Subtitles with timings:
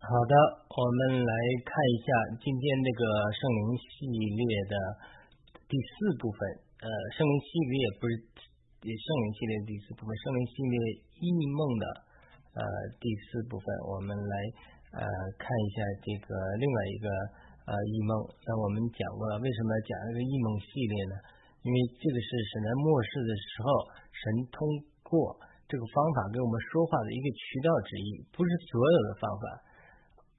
[0.00, 0.32] 好的，
[0.64, 2.08] 我们来看一下
[2.40, 3.04] 今天这个
[3.36, 4.74] 圣灵系列的
[5.68, 6.40] 第四部分。
[6.80, 8.16] 呃，圣灵系列不是
[8.80, 10.76] 圣灵系列第四部分，圣灵系列
[11.20, 11.84] 异梦的
[12.56, 12.62] 呃
[12.96, 14.34] 第四部分，我们来
[14.96, 15.04] 呃
[15.36, 17.06] 看一下这个另外一个
[17.68, 18.24] 呃异梦。
[18.48, 21.14] 那我们讲过了，为什么讲这个异梦系列呢？
[21.60, 23.68] 因为这个是神在末世的时候，
[24.16, 24.64] 神通
[25.04, 25.36] 过
[25.68, 29.68] 这个方法跟我们说话的一个渠道之一，不是所有的方法。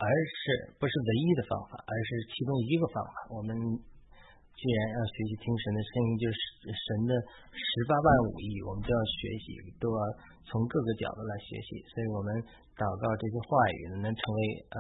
[0.02, 3.14] 而是不是唯一的方法，而是其中一个方法。
[3.30, 6.38] 我们既然要学习听神的声音，就是
[6.74, 7.14] 神的
[7.54, 10.02] 十八万五亿，我们就要学习，都要
[10.50, 11.86] 从各个角度来学习。
[11.94, 12.34] 所以我们
[12.74, 14.40] 祷告这些话语能成为
[14.74, 14.78] 呃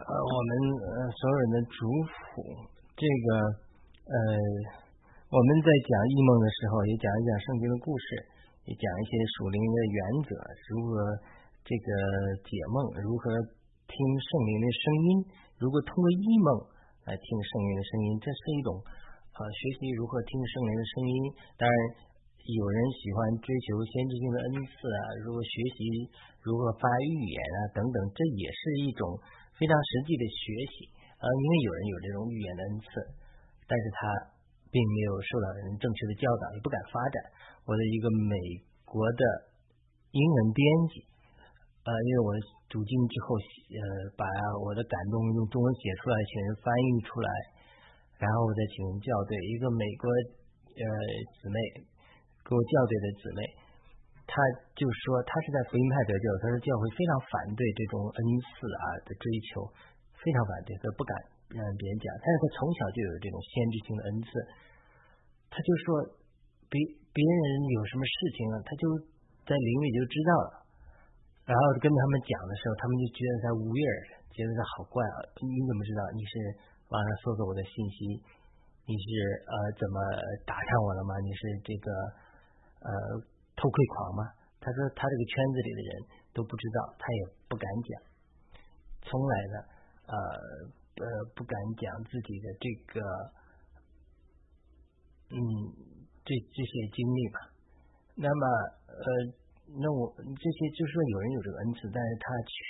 [0.00, 1.76] 呃我们呃所有人的主
[2.08, 2.40] 辅。
[2.96, 3.28] 这个
[4.08, 4.16] 呃
[5.28, 8.04] 我们在讲异梦的时候，也讲一讲圣经的故事，
[8.64, 10.32] 也讲一些属灵的原则，
[10.72, 10.92] 如何
[11.68, 11.88] 这个
[12.48, 13.59] 解梦，如何。
[13.90, 15.08] 听圣灵的声音，
[15.58, 16.46] 如果通过异梦
[17.10, 21.14] 来听圣灵的声音，这是一种呃学习如何听圣灵的声音。
[21.58, 21.74] 当然，
[22.38, 25.78] 有人喜欢追求先知性的恩赐啊，如果学习
[26.46, 29.18] 如何发预言啊等等，这也是一种
[29.58, 31.26] 非常实际的学习啊。
[31.26, 32.88] 因为有人有这种预言的恩赐，
[33.66, 33.98] 但是他
[34.70, 37.16] 并没有受到人正确的教导，也不敢发展。
[37.66, 38.38] 我的一个美
[38.86, 39.22] 国的
[40.14, 40.62] 英文编
[40.94, 41.04] 辑。
[41.80, 42.30] 呃，因为我
[42.70, 43.82] 读经之后，呃，
[44.14, 44.22] 把
[44.62, 47.28] 我的感动用中文写出来，请人翻译出来，
[48.22, 49.34] 然后我再请人校对。
[49.50, 50.84] 一个美国呃
[51.42, 51.58] 姊妹
[52.46, 53.40] 给我校对的姊妹，
[54.22, 54.38] 她
[54.78, 59.66] 就说她是在福音派得救，她说教会非常反对这种恩赐啊的追求，
[60.22, 61.12] 非常反对，她不敢
[61.50, 62.06] 让别人讲。
[62.22, 64.30] 但是她从小就有这种先知性的恩赐，
[65.50, 66.06] 她就说
[66.70, 66.78] 别
[67.10, 67.42] 别人
[67.74, 68.86] 有什么事情啊，她就
[69.42, 70.59] 在灵里就知道了。
[71.50, 75.18] 然后跟他们讲的时候，他们就觉得他无味儿，觉得他好怪啊！
[75.42, 76.06] 你怎么知道？
[76.14, 76.32] 你是
[76.94, 78.22] 网上搜索我的信息？
[78.86, 79.10] 你是
[79.50, 79.98] 呃怎么
[80.46, 81.18] 打上我了吗？
[81.18, 81.90] 你是这个
[82.86, 82.90] 呃
[83.58, 84.30] 偷窥狂吗？
[84.62, 85.90] 他说他这个圈子里的人
[86.30, 87.90] 都不知道，他也不敢讲，
[89.10, 89.56] 从来呢
[90.06, 90.14] 呃
[91.02, 93.02] 呃不敢讲自己的这个
[95.34, 95.38] 嗯
[96.22, 97.38] 这这些经历吧。
[98.14, 98.42] 那么
[98.86, 99.34] 呃。
[99.78, 102.60] 那我这些就是说有人有这个恩赐，但是他却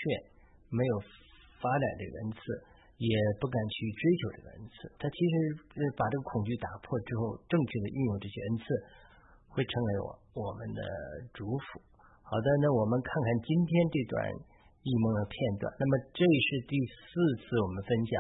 [0.69, 0.95] 没有
[1.57, 2.41] 发展这个恩赐，
[3.01, 3.09] 也
[3.41, 4.77] 不敢去追求这个恩赐。
[5.01, 5.35] 他其实
[5.97, 8.65] 把这个恐惧打破之后，正确的运用这些恩赐，
[9.49, 10.81] 会成为我我们的
[11.33, 11.81] 主辅。
[12.21, 14.21] 好的，那我们看看今天这段
[14.85, 15.73] 异梦的片段。
[15.81, 17.09] 那么这是第四
[17.41, 18.13] 次我们分享。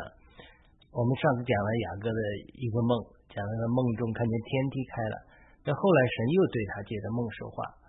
[0.91, 2.21] 我们上次讲了雅各的
[2.59, 2.97] 一个梦，
[3.29, 5.17] 讲了他梦中看见天梯开了。
[5.63, 7.80] 那后来神又对他借着梦说话。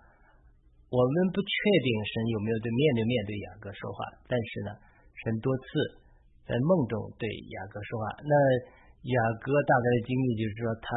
[0.92, 4.70] 我们不确定神有没有对面对面对雅各说话，但是呢，
[5.24, 5.64] 神多次
[6.44, 8.04] 在梦中对雅各说话。
[8.20, 8.32] 那
[9.08, 10.92] 雅各大概的经历就是说，他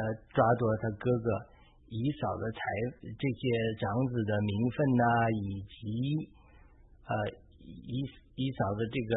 [0.32, 1.28] 抓住了他哥哥
[1.92, 2.60] 以嫂的财
[3.04, 3.42] 这些
[3.76, 5.04] 长子的名分呐，
[5.36, 5.76] 以及
[7.04, 7.12] 呃
[7.68, 8.00] 以
[8.32, 9.12] 以嫂的这个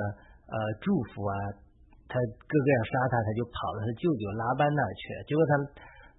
[0.51, 1.35] 呃祝福啊，
[2.11, 5.19] 他哥哥要杀他，他就跑到他舅舅拉班那去了。
[5.23, 5.51] 结果他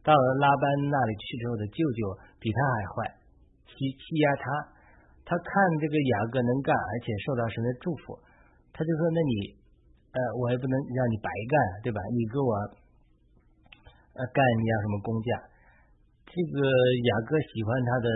[0.01, 2.01] 到了拉班那里去之后，他舅舅
[2.41, 3.21] 比他还坏。
[3.82, 4.44] 欺欺压他，
[5.26, 5.50] 他看
[5.82, 8.15] 这个雅各能干，而且受到神的祝福，
[8.70, 9.59] 他就说：“那你，
[10.15, 11.98] 呃，我也不能让你白干，对吧？
[12.15, 12.53] 你给我，
[14.15, 15.50] 呃，干你要什么工价？”
[16.31, 18.09] 这个雅各喜欢他的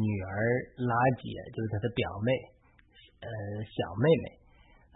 [0.00, 0.32] 女儿
[0.80, 2.32] 拉姐，就是他的表妹，
[3.20, 3.28] 呃，
[3.68, 4.26] 小妹妹。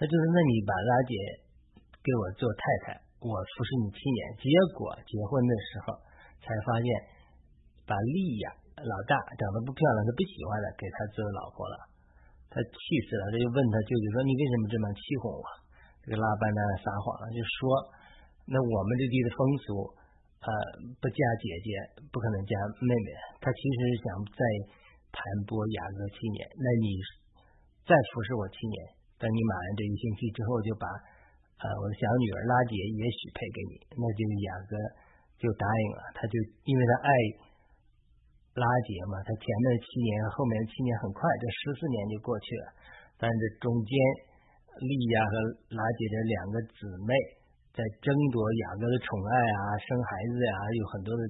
[0.01, 1.13] 他就说：“那你把拉姐
[2.01, 5.93] 给我做太太，我服侍你七年。”结果结婚的时候
[6.41, 6.89] 才发现，
[7.85, 8.66] 把利亚。
[8.85, 11.77] 老大长得不漂亮，他不喜欢了，给他做老婆了，
[12.53, 15.45] 他气死了，他就问他舅舅说：“你为什么这么欺哄我？”
[16.05, 17.73] 这个拉班呢撒谎了，就说
[18.45, 19.97] ：“那我们这地的风俗，
[20.45, 20.49] 呃，
[21.01, 21.69] 不嫁姐姐，
[22.13, 22.53] 不可能嫁
[22.85, 23.09] 妹妹。
[23.41, 24.41] 他其实是想再
[25.09, 25.17] 盘
[25.49, 27.01] 剥雅各七年，那你
[27.89, 28.77] 再服侍我七年，
[29.17, 30.85] 等你满完这一星期之后，就把
[31.65, 34.21] 呃我的小女儿拉姐也许配给你。”那就
[34.53, 34.77] 雅各
[35.41, 36.37] 就答应了，他就
[36.69, 37.11] 因为他爱。
[38.57, 42.65] 拉结嘛，他前面七年后面七年很快，这十四年就过去了。
[43.21, 43.93] 但是中间，
[44.81, 45.33] 利亚和
[45.77, 47.13] 拉结这两个姊妹
[47.77, 51.23] 在争夺雅各的宠爱啊，生孩子呀，有很多的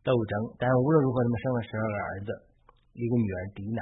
[0.00, 0.32] 斗争。
[0.56, 2.28] 但是无论如何，他们生了十二个儿子，
[2.96, 3.80] 一个女儿迪娜。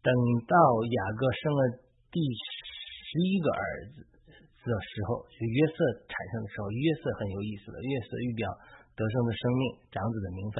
[0.00, 0.08] 等
[0.48, 0.56] 到
[0.88, 1.60] 雅各生了
[2.08, 5.76] 第十一个儿子的时候，就约瑟
[6.08, 8.48] 产生的时候，约瑟很有意思的，约瑟预表
[8.96, 10.56] 得胜的生命，长子的名分。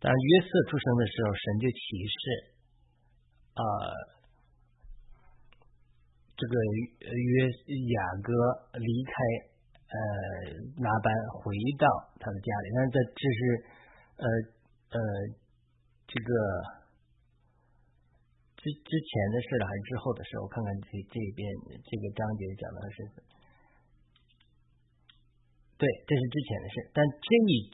[0.00, 2.20] 当约瑟出生的时候，神就启示，
[3.56, 3.62] 呃，
[6.44, 6.54] 个
[7.08, 8.28] 约雅各
[8.78, 9.12] 离开
[9.88, 9.96] 呃
[10.82, 11.08] 拿班
[11.40, 11.86] 回到
[12.20, 13.40] 他的家里，但这这是
[14.18, 14.26] 呃
[14.92, 14.98] 呃
[16.06, 16.30] 这个
[18.60, 20.36] 之之前的事了还是之后的事？
[20.40, 21.48] 我看看这这边
[21.80, 22.98] 这个章节讲的是，
[25.78, 27.70] 对，这是之前的事，但这一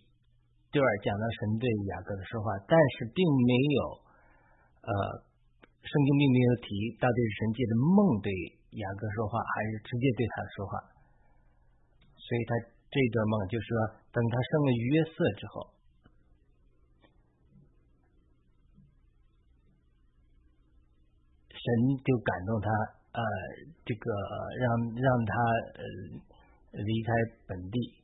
[0.73, 3.81] 段讲到神对雅各的说话，但是并没有
[4.87, 5.27] 呃。
[5.81, 6.69] 圣经并没有提
[7.01, 8.29] 到底是神借的梦对
[8.77, 10.77] 雅各说话，还是直接对他说话。
[12.21, 12.53] 所以他
[12.93, 13.73] 这段梦就是说，
[14.13, 15.73] 等他生了约瑟之后，
[21.49, 21.65] 神
[22.05, 22.69] 就感动他，
[23.17, 23.25] 呃，
[23.89, 24.05] 这个
[24.61, 24.69] 让
[25.01, 25.33] 让他
[25.81, 25.83] 呃
[26.77, 27.09] 离开
[27.49, 28.00] 本地，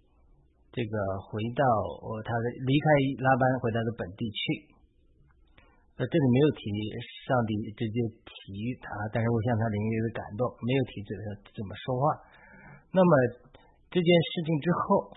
[0.76, 0.93] 这个
[1.25, 1.64] 回到
[2.05, 2.87] 呃他的离开
[3.25, 4.76] 拉班，回到的本地去。
[5.96, 6.61] 那这里没有提
[7.25, 8.37] 上帝直接提
[8.84, 11.23] 他，但是我向他灵里的感动，没有提这个
[11.56, 12.05] 怎么说话。
[12.93, 13.11] 那么
[13.88, 15.17] 这件事情之后，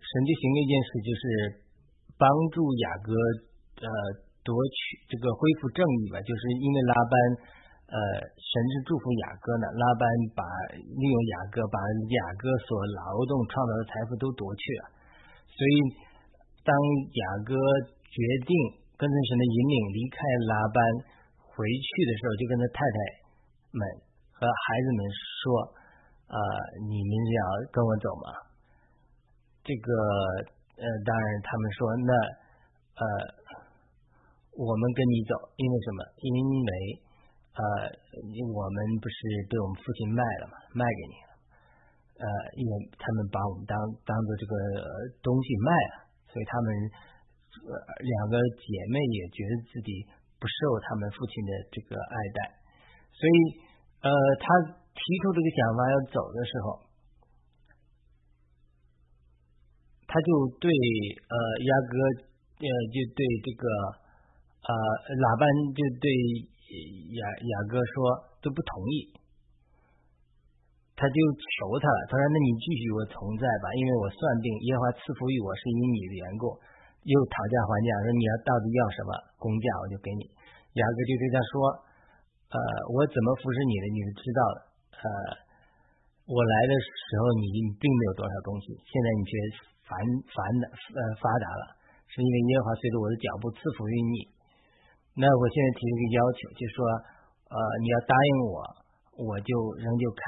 [0.00, 1.22] 神就行了一件事，就是
[2.16, 3.12] 帮助雅各
[3.84, 3.88] 呃
[4.40, 6.16] 夺取这个恢复正义吧。
[6.24, 7.14] 就是因为拉班
[7.94, 7.98] 呃
[8.34, 10.02] 神是祝福雅各呢，拉班
[10.34, 10.42] 把
[10.74, 14.90] 利用雅各把雅各所劳动创造的财富都夺去了，
[15.46, 15.74] 所以
[16.66, 17.54] 当雅各。
[18.14, 18.54] 决定
[18.94, 20.78] 跟着神的引领离开拉班，
[21.34, 22.98] 回去的时候就跟他太太
[23.74, 23.82] 们
[24.30, 25.42] 和孩子们说
[26.30, 26.38] ：“呃，
[26.86, 27.38] 你们要
[27.74, 28.26] 跟我走吗？”
[29.66, 29.90] 这个
[30.78, 32.12] 呃，当然他们说：“那
[33.02, 33.04] 呃，
[34.62, 36.06] 我们跟你走，因为什么？
[36.22, 36.38] 因为
[37.54, 37.62] 呃，
[38.50, 40.54] 我们不是被我们父亲卖了吗？
[40.74, 41.30] 卖给你了。
[42.20, 42.26] 呃，
[42.58, 44.54] 因为他们把我们当当做这个
[45.22, 45.94] 东西卖了，
[46.28, 46.68] 所以他们。”
[47.54, 50.02] 两个姐妹也觉得自己
[50.42, 52.38] 不受他们父亲的这个爱戴，
[53.14, 53.34] 所以
[54.02, 54.10] 呃，
[54.42, 56.66] 他提出这个想法要走的时候，
[60.10, 60.28] 他就
[60.58, 61.94] 对呃亚哥
[62.58, 63.62] 呃就对这个
[64.66, 64.70] 呃
[65.14, 65.46] 喇叭
[65.78, 66.10] 就对
[67.16, 67.94] 雅雅哥说
[68.42, 69.14] 都不同意，
[70.94, 76.58] 他就求他了，他说那你继续我同在吧，因为我算定耶和华赐福于我是因你的缘故。
[77.04, 80.24] 又讨价还价，说你要到底要什么工价，我就给你。
[80.72, 81.52] 雅各就对他说
[82.48, 82.58] ：“呃，
[82.96, 84.58] 我怎么服侍你的，你是知道的。
[85.04, 85.08] 呃，
[86.24, 87.44] 我来的时候你
[87.76, 89.32] 并没有多少东西，现在你却
[89.84, 89.92] 繁
[90.32, 91.76] 繁的呃发达了，
[92.08, 94.33] 是因为耶和华随着我的脚步赐福于你。
[95.14, 96.78] 那我现在提一个要求，就说，
[97.50, 98.56] 呃，你要答应我，
[99.26, 100.22] 我就仍旧看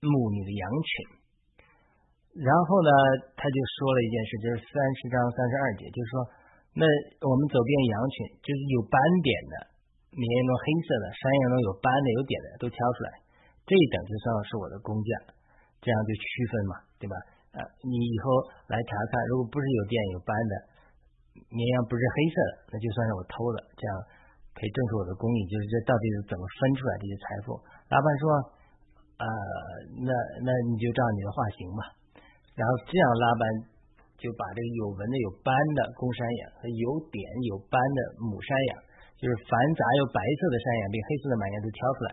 [0.00, 0.90] 牧你的羊群。”
[2.34, 2.90] 然后呢，
[3.38, 6.14] 他就说了一件事，就是三十章三十二节，就是说，
[6.74, 6.82] 那
[7.22, 9.54] 我们走遍羊群，就是有斑点的，
[10.10, 13.22] 绵羊中黑色的，山羊中有斑的、有点的，都挑出来，
[13.68, 15.36] 这一等就算是我的工价，
[15.78, 17.14] 这样就区分嘛，对吧？
[17.54, 18.26] 啊，你以后
[18.66, 20.54] 来查看，如果不是有点有斑的，
[21.54, 23.90] 绵羊不是黑色的，那就算是我偷的，这样
[24.54, 27.58] 可以证实我的公义，就是这到底是怎么分出来这些财富？
[27.90, 28.24] 老板说，
[29.18, 29.26] 呃，
[30.06, 30.10] 那
[30.46, 31.82] 那你就照你的画行吧。
[32.54, 33.42] 然后这样拉班
[34.14, 37.18] 就把这个有纹的、有斑的公山羊和有点
[37.50, 38.72] 有斑的母山羊，
[39.18, 42.10] 就是繁杂有白色的山羊并黑色的马羊都挑出来，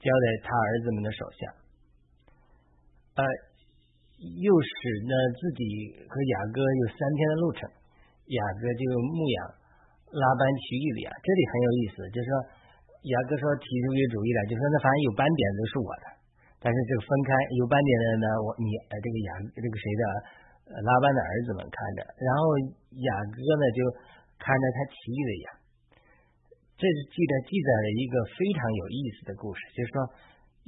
[0.00, 1.40] 交在他儿子们的手下。
[3.20, 3.22] 呃，
[4.16, 5.60] 又使呢自己
[6.08, 7.68] 和雅各有三天的路程，
[8.32, 9.59] 雅各就牧羊
[10.14, 11.08] 拉班其余的羊。
[11.22, 12.32] 这里很有意思，就是说
[13.10, 16.06] 雅各说提出一个主意来，就说那反正有斑点都是我的。
[16.60, 20.02] 但是这个分开有斑点的呢，我你呃这个雅这个谁的
[20.84, 22.42] 拉班的儿子们看着，然后
[23.00, 23.80] 雅各呢就
[24.36, 25.46] 看着他其余的羊，
[26.76, 29.96] 这是记得记载了一个非常有意思的故事，就是说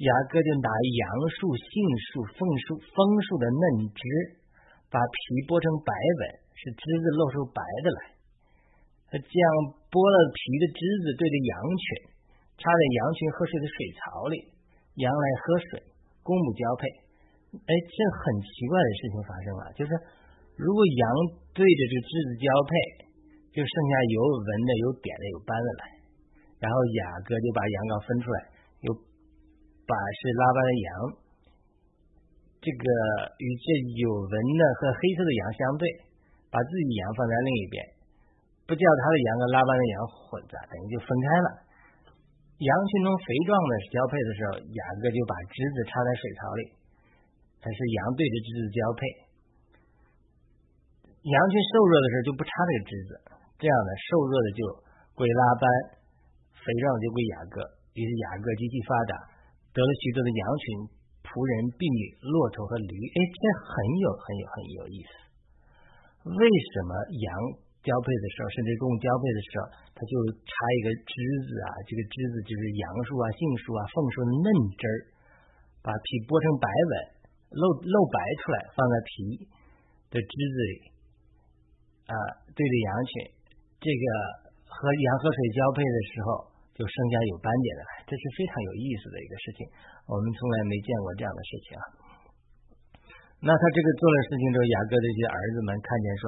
[0.00, 1.68] 雅各就拿杨树、杏
[2.08, 2.96] 树、枫树、枫
[3.28, 4.00] 树的嫩枝，
[4.88, 6.20] 把皮剥成白纹，
[6.56, 8.00] 是枝子露出白的来，
[9.12, 9.46] 他这样
[9.92, 11.84] 剥了皮的枝子对着羊群，
[12.56, 14.36] 插在羊群喝水的水槽里。
[15.00, 15.80] 羊来喝水，
[16.20, 16.84] 公母交配，
[17.56, 19.90] 哎，这很奇怪的事情发生了，就是
[20.60, 21.04] 如果羊
[21.56, 22.72] 对着这个枝子交配，
[23.56, 25.82] 就剩下有纹的、有点的、有斑的来，
[26.60, 28.38] 然后雅各就把羊羔分出来，
[28.84, 28.92] 又
[29.88, 30.88] 把是拉班的羊，
[32.60, 32.84] 这个
[33.40, 33.66] 与这
[33.96, 35.88] 有纹的和黑色的羊相对，
[36.52, 37.76] 把自己羊放在另一边，
[38.66, 41.48] 不叫他的羊和拉班的羊混杂，等于就分开了。
[42.62, 46.62] 羊群中肥壮的交配的时候，雅各就把枝子插在水槽里，
[47.58, 49.00] 它是羊对着枝子交配。
[51.26, 53.10] 羊群瘦弱的时候就不插这个枝子，
[53.58, 54.60] 这样的瘦弱的就
[55.18, 55.64] 归拉班，
[56.54, 57.58] 肥壮就归雅各。
[57.94, 59.12] 于是雅各极其发达，
[59.74, 60.64] 得了许多的羊群、
[61.26, 62.94] 仆人、婢女、骆驼和驴。
[62.94, 65.12] 哎，这很有很有很有意思。
[66.30, 67.30] 为什么羊
[67.82, 69.62] 交配的时候，甚至动物交配的时候，
[69.92, 70.14] 它就
[70.46, 71.70] 插一个枝子啊？
[71.84, 74.48] 这个枝子就是杨树啊、杏树啊、枫树的嫩
[74.78, 74.96] 枝儿，
[75.82, 76.92] 把皮剥成白纹，
[77.50, 79.12] 露露白出来，放在皮
[80.14, 80.74] 的枝子里
[82.06, 82.14] 啊，
[82.54, 83.10] 对着羊群，
[83.82, 84.04] 这个
[84.70, 86.28] 和羊和水交配的时候，
[86.78, 89.66] 就生下有斑点的，这是非常有意思的一个事情。
[90.06, 91.82] 我们从来没见过这样的事情啊。
[93.42, 96.24] 那他这个做了事情之后，雅各这些儿子们看见说：“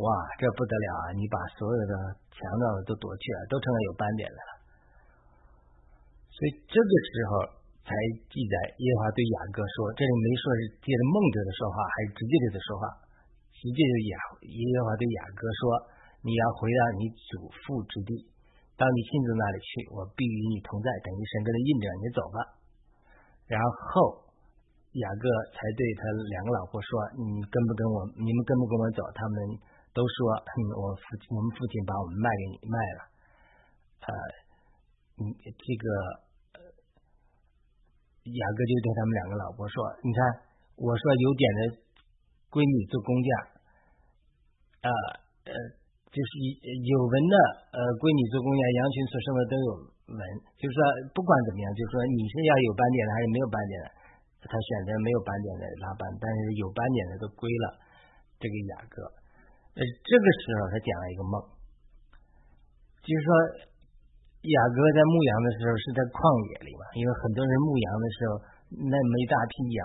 [0.00, 0.08] 哇，
[0.40, 1.04] 这不得了啊！
[1.12, 1.92] 你把所有的
[2.32, 4.50] 强盗都夺去了，都成了有斑点的了。”
[6.32, 7.32] 所以这个时候
[7.84, 7.92] 才
[8.32, 12.84] 记载耶和华对雅各说：“这里没说是借着梦者的说话，还是直接对他说话？
[13.52, 14.16] 直接就雅
[14.48, 15.62] 耶和华对雅各说：
[16.24, 18.16] 你要回到你祖父之地，
[18.80, 22.38] 到你亲自那里去，我必与你同在，等于神跟他印证，你走吧。
[23.44, 24.24] 然后。”
[24.92, 25.24] 雅各
[25.56, 26.04] 才对他
[26.36, 28.04] 两个老婆说：“你跟不跟我？
[28.12, 29.36] 你们跟不跟我走？”他们
[29.92, 30.16] 都说
[30.80, 31.04] ：“我父
[31.36, 33.00] 我们父亲把我们卖给你卖了。”
[34.08, 34.10] 呃，
[35.20, 35.86] 你这个
[38.24, 40.20] 雅各就对他们两个老婆说：“你看，
[40.80, 41.60] 我说有点的
[42.50, 43.28] 闺女做工匠，
[44.84, 44.88] 呃
[45.46, 45.52] 呃，
[46.08, 46.30] 就是
[46.64, 47.34] 有纹的
[47.70, 49.68] 呃闺女做工匠，羊群所生的都有
[50.08, 50.22] 纹，
[50.56, 50.80] 就是说
[51.12, 53.88] 不管怎么样，就是说你是要有斑点的还是没有斑点的。”
[54.42, 57.78] 他选择没有斑点的拉班，但是有斑点的都归了
[58.42, 59.21] 这个雅各。
[59.72, 61.34] 呃，这个时候他讲了一个梦，
[63.00, 63.28] 就是说
[64.44, 66.18] 雅各在牧羊的时候是在旷
[66.52, 68.32] 野里嘛，因为很多人牧羊的时候，
[68.84, 69.82] 那么一大批羊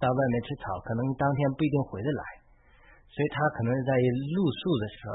[0.00, 2.22] 到外面吃草，可能当天不一定回得来，
[3.12, 5.12] 所以他可能在露宿的时候，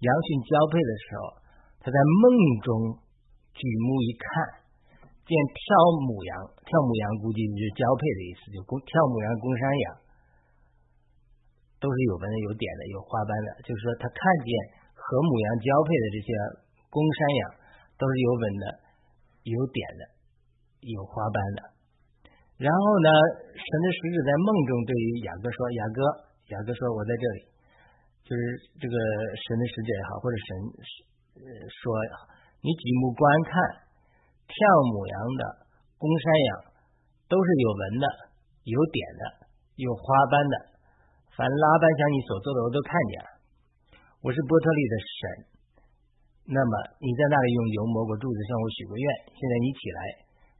[0.00, 1.22] 羊群交配的时候，
[1.84, 2.24] 他在梦
[2.64, 2.68] 中
[3.52, 4.62] 举目一看。
[5.22, 5.62] 见跳
[6.02, 6.34] 母羊，
[6.66, 9.86] 跳母羊估计就是交配的意思，就公跳母羊公山羊，
[11.82, 13.58] 都是有纹的、有点的、有花斑的。
[13.66, 14.50] 就是说，他看见
[14.94, 16.30] 和母羊交配的这些
[16.86, 17.42] 公山羊，
[17.98, 18.64] 都是有纹的、
[19.50, 20.02] 有点的、
[20.86, 21.60] 有花斑的。
[22.62, 23.08] 然后呢，
[23.58, 25.98] 神的使者在梦中对于雅各说：“雅各，
[26.54, 27.50] 雅各说，我在这里。”
[28.22, 28.40] 就是
[28.78, 28.94] 这个
[29.34, 30.48] 神的使者也好，或者神
[31.66, 31.82] 说
[32.62, 33.52] ：“你举目观看。”
[34.52, 34.54] 跳
[34.92, 35.42] 母羊的
[35.96, 36.50] 公山羊
[37.24, 38.06] 都是有纹的、
[38.68, 39.22] 有点的、
[39.76, 40.71] 有花斑的。
[41.32, 43.28] 凡拉班像你所做的，我都看见了。
[44.20, 45.20] 我是波特利的神。
[46.52, 49.06] 那么你在那里用油抹过柱子，向我许过愿。
[49.32, 50.00] 现在你起来，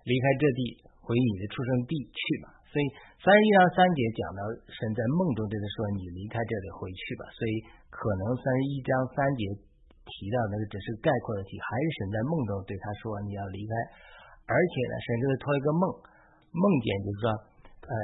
[0.09, 0.61] 离开这地，
[1.05, 2.57] 回你的出生地去吧。
[2.73, 2.85] 所以
[3.21, 4.41] 三十一章三节讲到
[4.73, 7.53] 神在梦中对他说：“你离开这里，回去吧。”所以
[7.93, 9.45] 可能三十一章三节。
[10.03, 13.73] 提到那个只是概括的题，还是神在梦中对他说你要离开，
[14.51, 15.83] 而且呢，神就是托一个梦，
[16.51, 17.27] 梦见就是说，
[17.87, 17.95] 呃，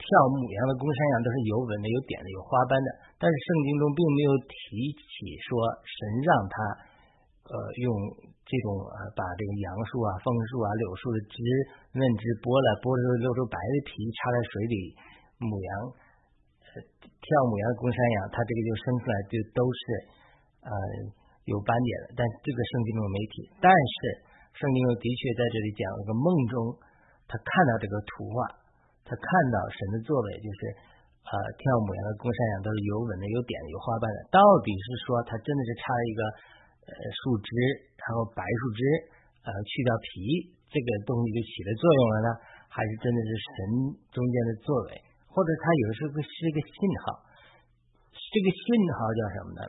[0.00, 2.88] 跳母羊的公山羊都是有纹的、有点的、有花斑的，
[3.20, 4.56] 但是圣经中并没有提
[4.96, 5.12] 起
[5.44, 6.54] 说神让他
[7.52, 7.54] 呃
[7.84, 7.92] 用
[8.48, 11.36] 这种呃把这个杨树啊、枫树啊、柳树的枝
[11.92, 14.76] 嫩枝剥了，剥了露出白的皮，插在水里，
[15.36, 15.70] 母羊
[17.04, 19.80] 跳母羊的公山羊，它这个就生出来就都是
[20.64, 20.72] 呃。
[21.48, 23.34] 有斑点的，但这个圣经中没提。
[23.58, 24.22] 但是
[24.54, 26.54] 圣经中的确在这里讲了个梦中，
[27.26, 28.59] 他看到这个图画，
[29.10, 30.60] 他看到神的作为，就是
[31.26, 34.18] 呃跳母羊的公山羊都是有纹的、有点的、有花瓣的。
[34.30, 36.20] 到底是说他真的是插了一个
[36.86, 36.92] 呃
[37.26, 37.50] 树枝，
[37.98, 38.80] 然后白树枝
[39.42, 42.30] 呃去掉皮，这个东西就起了作用了呢？
[42.70, 43.54] 还是真的是神
[44.14, 44.94] 中间的作为？
[45.26, 47.26] 或者他有时候是一个信号？
[48.14, 49.62] 这个信号叫什么呢？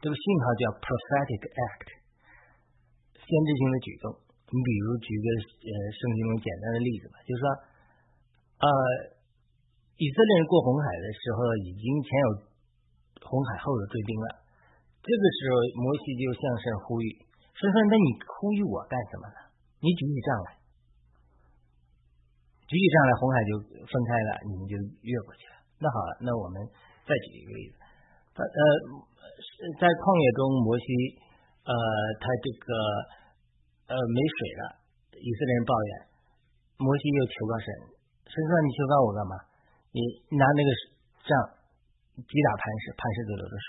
[0.00, 1.88] 这个信号叫 prophetic act，
[3.20, 4.08] 先知性的举动。
[4.48, 5.26] 你比如举个
[5.68, 7.44] 呃圣经中简单的例子吧，就是说，
[8.60, 8.68] 呃，
[9.96, 12.28] 以色列人过红海的时候，已经前有
[13.24, 14.44] 红海后有追兵了。
[15.00, 17.08] 这个时候，摩西就向神呼吁，
[17.56, 19.38] 说说那你呼吁我干什么呢？
[19.80, 20.48] 你举起杖来，
[22.68, 23.50] 举起杖来，红海就
[23.88, 24.76] 分开了，你们就
[25.08, 25.56] 越过去了。
[25.80, 26.60] 那好，那我们
[27.08, 27.76] 再举一个例子，
[28.36, 29.08] 他呃。
[29.80, 30.84] 在旷野中，摩西
[31.64, 31.72] 呃，
[32.20, 32.68] 他这个
[33.88, 34.62] 呃没水了，
[35.16, 35.90] 以色列人抱怨，
[36.76, 37.68] 摩西又求告神，
[38.30, 39.34] 神说你求告我干嘛？
[39.90, 39.98] 你
[40.38, 40.70] 拿那个
[41.26, 41.30] 杖
[42.14, 43.68] 击打磐石，磐石就流着水。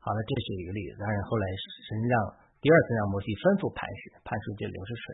[0.00, 0.96] 好了，这是一个例子。
[0.96, 1.44] 当然后来
[1.84, 2.14] 神让
[2.64, 5.04] 第二次让摩西吩咐磐石，磐石就流着水。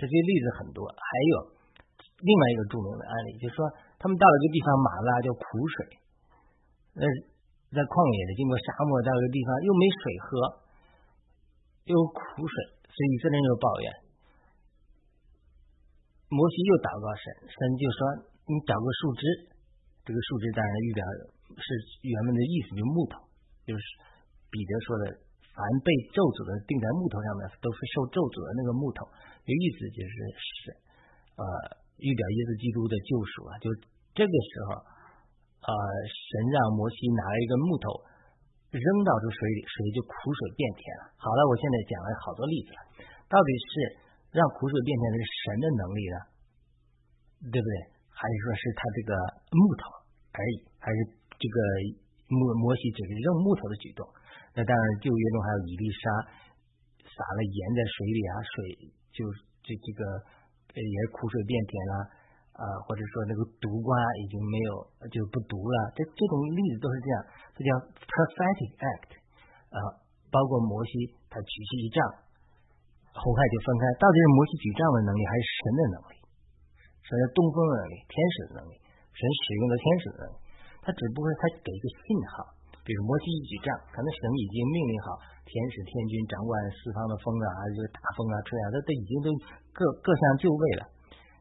[0.00, 1.34] 这些例子很多，还有
[2.24, 3.68] 另外一个著名的案例，就是说
[4.00, 5.76] 他们到了一个地方，马拉叫苦水，
[6.96, 7.04] 那。
[7.74, 10.30] 在旷野的，经过沙漠到一个地方，又没水喝，
[11.90, 12.54] 又苦水，
[12.86, 13.86] 所以以色列人就抱怨。
[16.32, 18.00] 摩西又祷告神，神就说
[18.48, 19.22] ：“你找个树枝，
[20.02, 21.00] 这个树枝当然预表
[21.60, 21.66] 是
[22.02, 23.20] 原文的意思，就是木头，
[23.68, 23.82] 就是
[24.48, 25.04] 彼得说的，
[25.52, 29.06] 凡被咒诅的钉在木头上面，都是受咒诅的那个木头。
[29.44, 30.52] 这意思就是是
[31.36, 31.44] 呃，
[32.00, 33.52] 预表耶稣基督的救赎啊。
[33.60, 33.70] 就
[34.16, 34.80] 这个时候，
[35.60, 35.72] 呃，
[36.08, 37.86] 神让摩西拿了一个木头
[38.72, 41.14] 扔到这水里，水就苦水变甜了。
[41.20, 42.80] 好了，我现在讲了好多例子了，
[43.28, 44.03] 到底是？
[44.34, 46.16] 让苦水变成是神的能力呢，
[47.54, 47.74] 对不对？
[48.10, 49.10] 还是说是他这个
[49.54, 49.82] 木头
[50.34, 50.56] 而已？
[50.82, 50.98] 还是
[51.38, 51.56] 这个
[52.26, 54.02] 摩摩西只是扔木头的举动？
[54.58, 56.02] 那当然，旧约中还有以利沙
[57.06, 58.54] 撒了盐在水里啊，水
[59.14, 59.18] 就
[59.62, 60.02] 这这个
[60.74, 61.94] 也是苦水变甜了
[62.58, 64.70] 啊，或者说那个毒瓜已经没有
[65.14, 65.94] 就不毒了。
[65.94, 67.16] 这这种例子都是这样，
[67.54, 67.70] 这叫
[68.02, 69.10] prophetic act
[69.70, 70.02] 啊。
[70.34, 72.23] 包括摩西他举起一杖。
[73.14, 76.14] 红海就分开，到底是摩西举杖的能力，还是神的能力？
[77.06, 78.74] 神的东风的能力，天使的能力，
[79.14, 80.36] 神使用的天使的能力。
[80.82, 82.44] 他只不过他给一个信号，
[82.82, 85.16] 比如摩西一举杖，可能神已经命令好
[85.46, 89.30] 天使天军掌管四方的风啊，还是大风啊吹啊，他都已经都
[89.70, 90.82] 各各项就位了，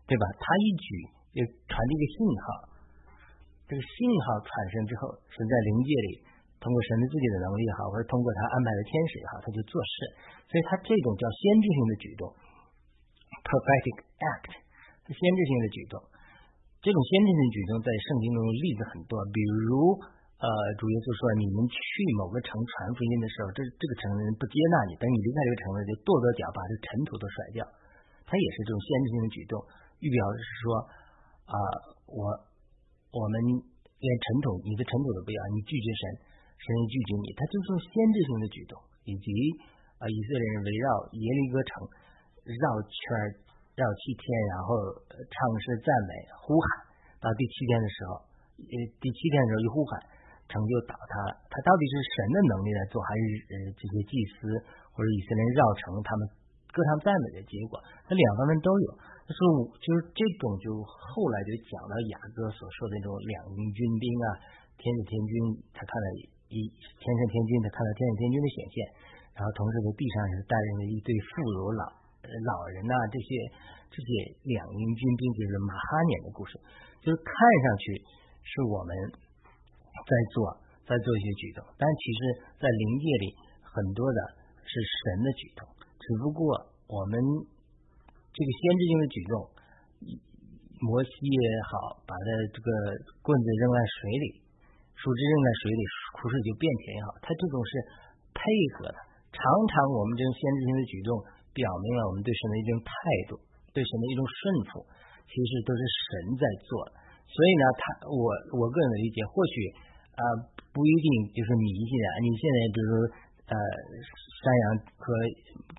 [0.06, 0.24] 对吧？
[0.38, 0.88] 他一举
[1.36, 2.46] 就传递一个信号，
[3.66, 6.12] 这个信号产生之后，神在灵界里。
[6.64, 9.96] 通过神的自己的能力也好，或者通过他安排的天使也好，他就做事。
[10.48, 12.24] 所以他这种叫先知性的举动
[13.44, 14.56] （prophetic act），
[15.04, 16.00] 是先知性的举动。
[16.80, 20.00] 这种先知性举动在圣经中例子很多，比如
[20.44, 21.80] 呃，主耶稣说：“你们去
[22.20, 27.64] 某个城传福音的时候，这这个城的人不接纳你，等你离开这个城了，就跺跺脚，把这尘土都甩掉。”
[28.28, 29.56] 他也是这种先知性的举动，
[30.04, 30.64] 预表的是说
[31.48, 31.56] 啊，
[32.12, 32.20] 我
[33.16, 36.04] 我们连尘土，你的尘土都不要，你拒绝神。
[36.64, 39.28] 神拒绝你，他就是先知性的举动，以及
[40.00, 41.84] 啊，以色列人围绕耶利哥城
[42.48, 42.96] 绕圈
[43.76, 44.24] 绕七天，
[44.56, 44.72] 然后
[45.12, 46.68] 唱诗赞美呼喊，
[47.20, 48.12] 到第七天的时候，
[48.64, 49.92] 呃，第七天的时候一呼喊，
[50.48, 51.36] 城就倒塌了。
[51.52, 53.22] 他到底是神的能力来做，还是
[53.52, 54.48] 呃这些祭司
[54.96, 56.24] 或者以色列人绕城他们
[56.72, 57.76] 歌唱赞美的结果？
[58.08, 58.88] 那两方面都有。
[59.24, 59.40] 就是
[59.80, 64.28] 就是这种，就后来就讲到雅各所说的那种两营军兵啊，
[64.80, 65.32] 天子天军，
[65.76, 66.33] 他看到。
[66.54, 68.76] 一天上天君，他看到天上天君的显现，
[69.34, 71.82] 然后同时在地上是带领了一对妇孺老
[72.22, 73.30] 老人呐，这些
[73.90, 74.10] 这些
[74.46, 76.54] 两营军兵，就是马哈年的故事，
[77.02, 77.86] 就是看上去
[78.46, 78.94] 是我们
[80.06, 80.54] 在做
[80.86, 82.20] 在做一些举动，但其实
[82.62, 83.26] 在灵界里
[83.66, 84.20] 很多的
[84.62, 85.66] 是神的举动，
[85.98, 86.46] 只不过
[86.86, 87.18] 我们
[88.30, 89.34] 这个先知性的举动，
[90.86, 92.70] 摩西也好，把他这个
[93.26, 94.46] 棍子扔在水里。
[94.94, 95.84] 树枝扔在水里，
[96.24, 97.72] 苦水就变甜也好，它这种是
[98.32, 98.40] 配
[98.80, 98.96] 合的。
[99.36, 101.12] 常常我们这种先知性的举动，
[101.52, 102.92] 表明了我们对神的一种态
[103.28, 103.36] 度，
[103.76, 104.40] 对神的一种顺
[104.72, 104.88] 服，
[105.28, 106.88] 其实都是神在做。
[107.28, 108.24] 所以呢，他我
[108.56, 109.56] 我个人的理解，或许
[110.16, 110.24] 啊
[110.72, 112.10] 不一定就是迷信啊。
[112.24, 112.92] 你现在比如
[113.52, 113.56] 呃
[114.40, 115.12] 山羊和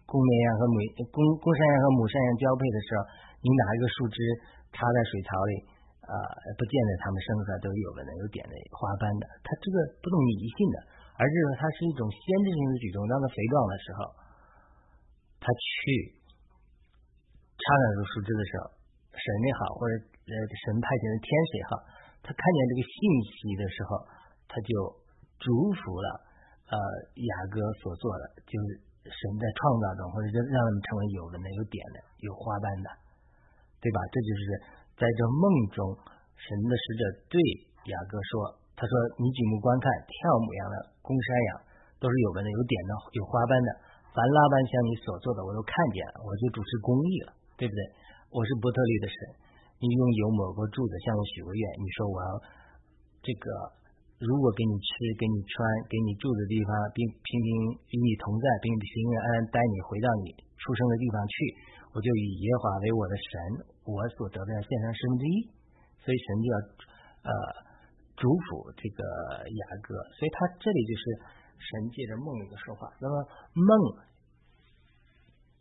[0.05, 0.77] 公绵羊和母
[1.09, 3.01] 公公山羊和母山羊交配的时候，
[3.41, 4.19] 你拿一个树枝
[4.77, 5.55] 插在水槽里。
[6.05, 6.15] 啊，
[6.57, 10.77] 不见得他们身上都有的有点的花斑的，他这个不懂迷信的，
[11.17, 13.01] 而是说它是一种先知性的举动。
[13.09, 13.99] 当他肥壮的时候，
[15.41, 16.13] 他去
[17.57, 18.65] 插上树枝的时候，
[19.17, 19.93] 神也好，或者
[20.29, 20.35] 呃
[20.69, 21.73] 神派遣的天使也好，
[22.21, 23.91] 他看见这个信息的时候，
[24.45, 24.71] 他就
[25.41, 26.09] 祝福了
[26.69, 26.77] 呃
[27.17, 32.89] 雅各所做的，就是神在创造中，或者就让他们成为有的呢有点的有花斑的，
[33.81, 33.99] 对吧？
[34.13, 34.45] 这就是。
[34.95, 35.43] 在这梦
[35.75, 35.83] 中，
[36.39, 37.35] 神的使者对
[37.91, 41.51] 雅各说：“他说，你举目观看，跳母羊的公山羊
[41.99, 43.71] 都是有纹的、有点的、有花斑的。
[44.15, 47.81] 凡拉班像你所做的，我都看见了，我就主持公义了，对不对？
[48.31, 49.17] 我是伯特利的神，
[49.83, 51.63] 你用油抹过柱子，向我许过愿。
[51.83, 52.29] 你说我要
[53.19, 53.47] 这个，
[54.23, 55.59] 如果给你吃、给你穿、
[55.91, 57.49] 给你住的地方，并平平
[57.91, 60.31] 与你同在，并平平安安带你回到你
[60.63, 61.35] 出生的地方去。”
[61.95, 63.33] 我就以耶华为我的神，
[63.87, 65.37] 我所得的献上十分之一，
[66.03, 66.57] 所以神就要
[67.23, 67.31] 呃
[68.19, 69.01] 祝福这个
[69.47, 71.03] 雅各，所以他这里就是
[71.55, 72.91] 神借着梦一个说话。
[72.99, 73.15] 那么
[73.55, 73.71] 梦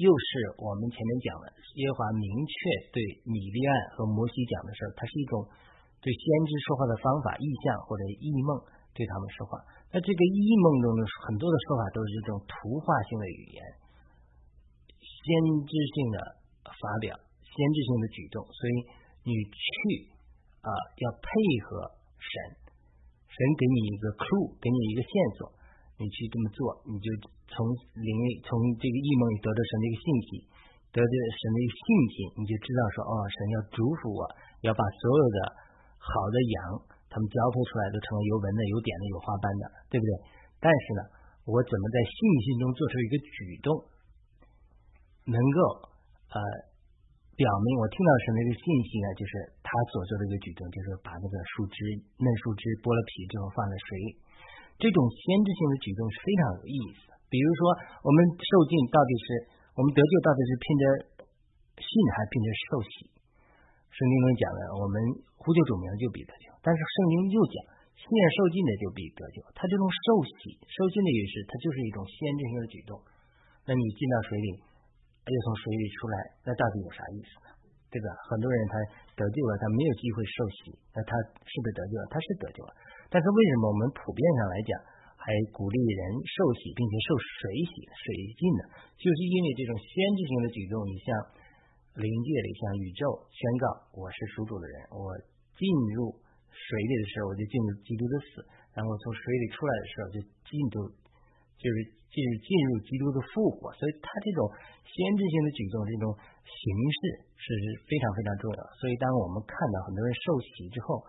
[0.02, 2.54] 又是我们前面讲的耶和华明确
[2.90, 2.98] 对
[3.30, 5.38] 米利安和摩西讲的时候，它是一种
[6.02, 8.58] 对先知说话的方法、意象或者异梦
[8.98, 9.62] 对他们说话。
[9.94, 13.62] 那这个异梦中的很多的说法都是这种图画性的语言。
[15.24, 15.32] 先
[15.64, 16.18] 知性的
[16.68, 18.74] 发表，先知性的举动，所以
[19.24, 19.64] 你去
[20.60, 21.28] 啊，要配
[21.64, 22.32] 合神，
[23.32, 25.48] 神给你一个 clue，给你一个线索，
[25.96, 26.60] 你去这么做，
[26.92, 27.08] 你就
[27.48, 27.64] 从
[27.96, 28.10] 灵
[28.44, 30.30] 从这个异梦里得到神的一个信息，
[30.92, 34.22] 得到神的一个信心，你就知道说，哦，神要祝福我，
[34.68, 35.38] 要把所有的
[36.04, 36.56] 好的羊，
[37.08, 40.12] 他们交配出来都成为有纹的、有点的、有花斑的，对不对？
[40.60, 41.02] 但是呢，
[41.48, 43.72] 我怎么在信心中做出一个举动，
[45.28, 45.60] 能够
[46.34, 46.38] 呃
[47.36, 49.08] 表明我听到神的一个信息呢？
[49.20, 49.32] 就是
[49.62, 51.78] 他所做的一个举动，就是把那个树枝
[52.18, 54.10] 嫩树枝剥了皮之后放在水里，
[54.78, 57.14] 这种先知性的举动是非常有意思。
[57.28, 57.62] 比如说，
[58.06, 59.28] 我们受尽到底是。
[59.74, 60.84] 我们得救到底是凭着
[61.82, 63.10] 信还是凭着受洗？
[63.90, 65.02] 圣经中讲了，我们
[65.34, 66.54] 呼救主名就必得救。
[66.62, 67.58] 但是圣经又讲，
[67.98, 68.06] 信
[68.38, 69.42] 受尽的就必得救。
[69.58, 73.02] 他这种受洗、受尽的意思，它就是一种先知性的举动。
[73.66, 74.48] 那你进到水里，
[75.32, 77.48] 又从水里出来，那到底有啥意思呢？
[77.94, 78.10] 对吧？
[78.28, 78.76] 很多人他
[79.16, 81.14] 得救了，他没有机会受洗，那他
[81.46, 82.06] 是不是得救了？
[82.10, 82.72] 他是得救了。
[83.14, 84.72] 但是为什么我们普遍上来讲？
[85.24, 88.06] 还鼓励人受洗，并且受水洗、水
[88.36, 88.62] 浸的，
[89.00, 89.88] 就是因为这种先
[90.20, 90.84] 知性的举动。
[90.84, 91.08] 你像
[91.96, 93.64] 灵界里，向宇宙宣告
[93.96, 95.16] 我是属主的人，我
[95.56, 95.64] 进
[95.96, 96.12] 入
[96.52, 98.44] 水里的时候，我就进入基督的死；
[98.76, 100.92] 然后从水里出来的时候，就进入，
[101.58, 101.76] 就是
[102.10, 103.74] 进进入基督的复活。
[103.76, 104.46] 所以，他这种
[104.86, 106.06] 先知性的举动，这种
[106.46, 107.00] 形式
[107.34, 107.46] 是
[107.90, 108.62] 非常非常重要。
[108.78, 111.02] 所以，当我们看到很多人受洗之后，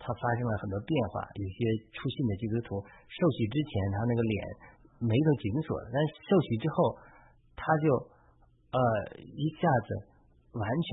[0.00, 1.58] 他发生了很多变化，有些
[1.92, 4.34] 出信的基督徒受洗之前，他那个脸
[5.04, 6.96] 眉头紧锁，但是受洗之后，
[7.52, 7.86] 他就
[8.72, 8.80] 呃
[9.20, 9.88] 一下子
[10.56, 10.88] 完全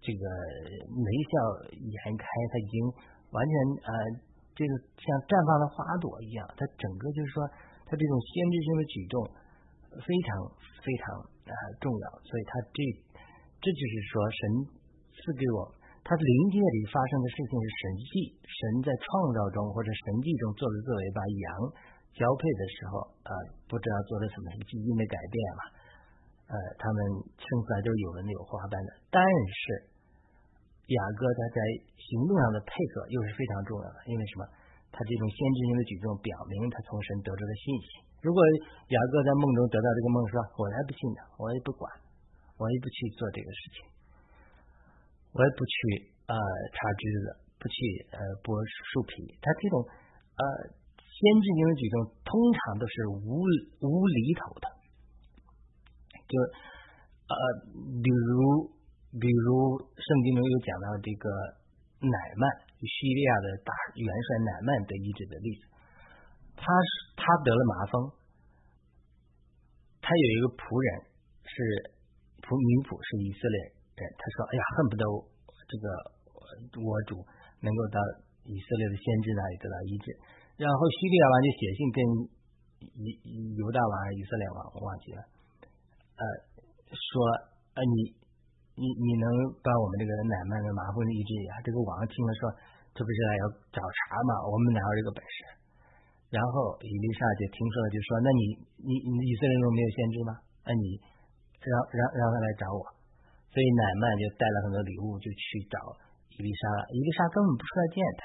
[0.00, 0.24] 这个
[0.88, 1.32] 眉笑
[1.76, 2.76] 眼开，他已经
[3.32, 3.52] 完全
[3.84, 3.90] 呃
[4.56, 7.44] 这个像绽放的花朵一样，他整个就是说
[7.88, 9.16] 他这种先知性的举动
[10.04, 10.28] 非常
[10.84, 11.16] 非常
[11.48, 12.78] 啊重要，所以他这
[13.64, 14.40] 这就是说神
[15.16, 15.72] 赐给我。
[16.04, 18.12] 他灵界里发生的事情是神迹，
[18.44, 21.48] 神在创造中或者神迹中做的作为，把羊
[22.16, 22.92] 交配的时候，
[23.28, 23.32] 呃，
[23.68, 25.62] 不知道做了什么基因的改变嘛，
[26.48, 26.96] 呃，他们
[27.36, 28.90] 生出来都有纹的、有花斑的。
[29.12, 29.62] 但是
[30.92, 31.58] 雅各他在
[32.00, 34.48] 行动上的配合又是非常重要的，因为什么？
[34.90, 37.88] 他这种先知性的举动表明他从神得知的信息。
[38.18, 38.38] 如果
[38.90, 41.86] 雅各在梦中得到这个梦，说我还不信呢，我也不管，
[42.58, 43.76] 我也不去做这个事情。
[45.30, 45.76] 我也不去
[46.26, 46.34] 呃
[46.74, 47.26] 插枝子，
[47.60, 47.76] 不去
[48.10, 49.22] 呃剥树皮。
[49.38, 49.76] 他这种
[50.34, 50.42] 呃
[50.98, 51.96] 先知性的举动，
[52.26, 53.44] 通常都是无
[53.86, 54.66] 无厘头的。
[56.26, 56.34] 就
[57.28, 57.36] 呃
[58.02, 58.72] 比如
[59.20, 61.28] 比如圣经中有讲到这个
[62.02, 62.44] 乃曼
[62.86, 65.62] 叙利亚的大元帅乃曼得医治的例子。
[66.58, 67.94] 他是他得了麻风，
[70.02, 70.88] 他有一个仆人
[71.46, 71.54] 是
[72.42, 73.56] 仆女仆是以色列
[73.94, 74.00] 人。
[74.18, 75.04] 他说：“哎呀，恨不得
[75.70, 75.86] 这个
[76.82, 77.18] 我主
[77.62, 77.98] 能够到
[78.46, 80.06] 以色列的先知那里得到医治。”
[80.58, 81.98] 然后叙利亚王就写信跟
[82.98, 85.22] 犹犹大王、以色列王，我忘记了，
[86.18, 86.22] 呃，
[86.90, 87.10] 说
[87.78, 88.18] ：“呃，你
[88.78, 89.26] 你你能
[89.60, 92.42] 把我们这个乃曼的麻风医治一下？”这个王听了说
[92.94, 93.42] ：“这不是要
[93.74, 94.46] 找茬嘛？
[94.46, 95.36] 我们哪有这个本事？”
[96.30, 98.42] 然后伊丽莎就听说了，就说：“那你
[98.86, 100.30] 你你以色列中没有先知吗？
[100.62, 101.00] 那你
[101.58, 102.80] 让让让他来找我。”
[103.48, 105.80] 所以乃曼就带了很多礼物，就去找
[106.36, 106.80] 伊丽莎了。
[106.92, 108.22] 伊丽莎根本不出来见他，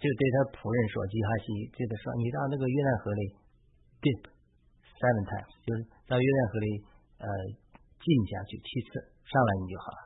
[0.00, 3.22] 就对他仆人说：“吉哈西，对他说，你到那个约旦河里
[4.00, 4.32] dip
[4.96, 6.66] seven times，就是到约旦河里
[7.20, 7.28] 呃
[8.00, 10.00] 进下去七次，上来你就好了。”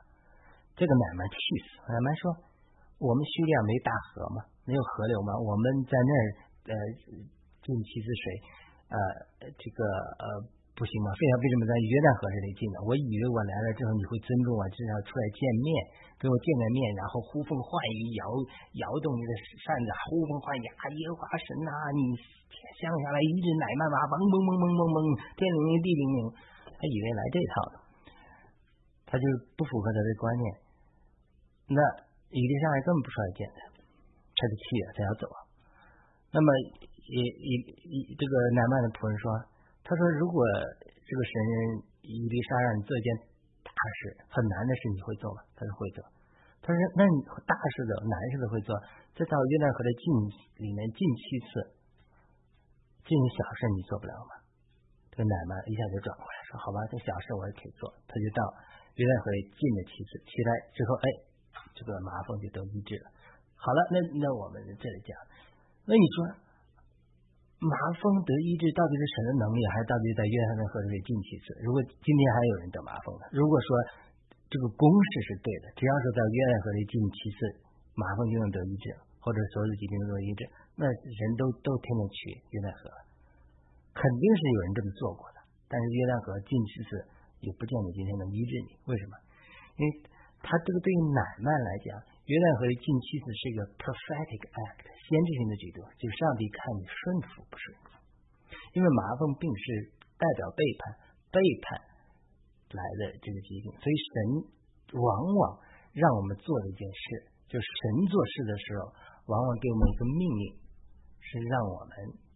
[0.75, 2.23] 这个乃曼气死，乃曼说
[2.99, 4.43] ：“我们叙利亚没大河吗？
[4.67, 5.31] 没有河流吗？
[5.39, 6.23] 我们在那儿
[6.67, 6.73] 呃
[7.63, 8.23] 进七次水，
[8.91, 8.97] 呃
[9.55, 9.79] 这个
[10.19, 10.27] 呃。”
[10.75, 11.07] 不行吗？
[11.15, 12.83] 非要为什么在约旦河这里进呢？
[12.83, 15.67] 我以为我来了之后你会尊重我，至少出来见面，
[16.19, 18.27] 跟我见个面，然后呼风唤雨，摇
[18.83, 19.31] 摇动你的
[19.63, 22.11] 扇子，呼风唤雨，耶和华神呐，你
[22.75, 24.99] 降下来一只奶妈妈，嗡嗡嗡嗡嗡嗡，
[25.39, 26.19] 天灵灵地灵灵，
[26.75, 27.75] 他以为来这套的，
[29.05, 30.45] 他就不符合他的观念。
[31.69, 31.79] 那
[32.29, 35.23] 伊丽莎白根本不出来见他，他就气了，他要走。
[36.33, 36.47] 那么，
[37.07, 37.49] 伊伊
[37.89, 39.53] 伊这个奶曼的仆人说。
[39.85, 40.41] 他说：“如果
[40.81, 43.13] 这个神人伊丽莎让你做一件
[43.61, 46.01] 大事、很难的事，你会做吗？”他说：“会做。”
[46.65, 48.73] 他说：“那你大事的、难事的会做？
[49.13, 50.05] 再到约旦河的进
[50.65, 51.77] 里面进七次，
[53.05, 54.41] 这种小事你做不了吗？”
[55.13, 58.41] 这个奶妈一下就转过来说：“好吧，这小事我也可以做。”他就到
[58.95, 61.07] 约旦河进了七次，起来之后，哎，
[61.75, 63.11] 这个麻风就都医治了。
[63.55, 65.11] 好了，那那我们这里讲，
[65.85, 66.43] 那你说？
[67.55, 71.55] 麻风得医治到底是神的能力，还是到底在约翰的河里进七次？
[71.63, 73.69] 如果今天还有人得麻风的，如果说
[74.51, 77.39] 这个公式是对的，只要是在约翰河里进七次，
[77.95, 78.91] 麻风就能得医治，
[79.23, 80.41] 或者所有的疾病都能医治，
[80.77, 82.19] 那人都都天天去
[82.53, 82.91] 约旦河，
[83.97, 85.39] 肯定是有人这么做过的。
[85.71, 86.89] 但是约旦河进七次
[87.45, 88.73] 也不见得今天能医治你。
[88.89, 89.13] 为什么？
[89.77, 89.89] 因为
[90.41, 91.87] 他这个对于乃曼来讲，
[92.25, 96.97] 约旦河进妻子是一个 prophetic act，先知性的举动，就是上帝看你顺
[97.29, 97.93] 服不顺服。
[98.73, 99.65] 因为麻风病是
[100.17, 100.81] 代表背叛，
[101.33, 101.65] 背叛
[102.73, 104.13] 来的这个疾病，所以神
[104.97, 105.39] 往往
[105.93, 107.05] 让我们做的一件事，
[107.47, 108.91] 就是神做事的时候，
[109.27, 110.43] 往往给我们一个命令，
[111.19, 111.93] 是让我们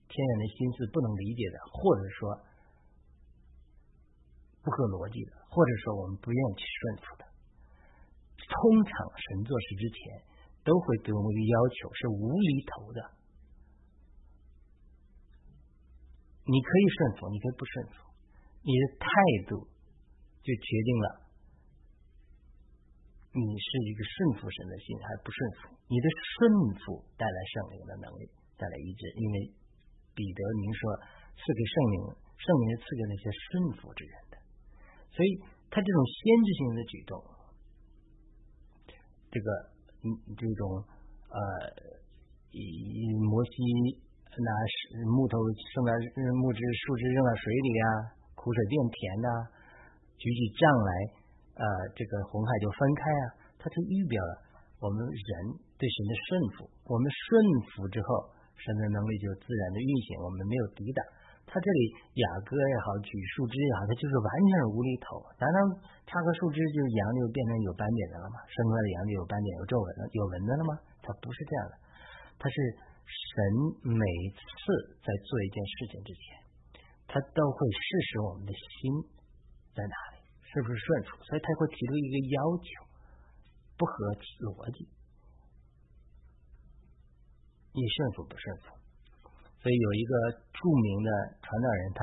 [0.08, 2.20] 天然的心思不能理解的，或者说
[4.62, 7.24] 不合逻辑的，或者说我们不愿意去顺服的。
[8.50, 10.00] 通常神做事之前，
[10.66, 13.00] 都会给我们一个要求，是无厘头的。
[16.50, 18.10] 你可以顺服，你可以不顺服，
[18.66, 19.08] 你的态
[19.46, 19.70] 度
[20.42, 21.08] 就决定了
[23.38, 25.78] 你是一个顺服神的心，还是不顺服。
[25.86, 26.50] 你的顺
[26.82, 28.26] 服带来圣灵的能力，
[28.58, 29.14] 带来医治。
[29.14, 29.36] 因为
[30.18, 30.82] 彼得明说
[31.38, 31.98] 赐给圣灵，
[32.42, 34.14] 圣灵赐给那些顺服之人，
[35.12, 35.30] 所以
[35.70, 37.14] 他这种先知性的举动。
[39.30, 39.48] 这个
[40.02, 40.82] 嗯，这种
[41.30, 41.38] 呃，
[42.50, 43.52] 以摩西
[44.34, 44.50] 拿
[45.14, 45.92] 木头扔到
[46.34, 47.86] 木枝树枝扔到水里啊，
[48.34, 49.28] 苦水变甜呐，
[50.18, 50.92] 举起杖来，
[51.62, 53.24] 呃，这个红海就分开啊，
[53.60, 54.34] 它就预表了
[54.82, 55.32] 我们人
[55.78, 56.66] 对神的顺服。
[56.90, 57.28] 我们顺
[57.70, 61.06] 服之后，神的能力就自然的运行，我们没有抵挡。
[61.50, 61.82] 他这里
[62.22, 65.18] 雅歌也好，举树枝也好，他就是完全是无厘头。
[65.42, 65.58] 难道
[66.06, 68.38] 插个树枝就是羊就变成有斑点的了吗？
[68.46, 70.72] 生出来的羊就有斑点、有皱纹了、有纹的了吗？
[71.02, 71.74] 他不是这样的。
[72.38, 72.56] 他是
[73.10, 73.34] 神
[73.82, 74.06] 每
[74.38, 76.22] 次在做一件事情之前，
[77.10, 78.94] 他都会试试我们的心
[79.74, 82.70] 在哪里，是不是顺服，所以他会提出一个要求，
[83.74, 84.14] 不合
[84.46, 84.86] 逻辑，
[87.74, 88.79] 你顺服不顺服？
[89.60, 90.12] 所以有一个
[90.56, 91.10] 著名的
[91.44, 92.00] 传道人，他